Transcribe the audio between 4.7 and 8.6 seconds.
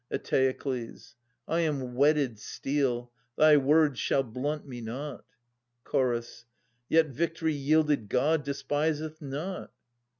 not. Chorus. Yet victory yielded God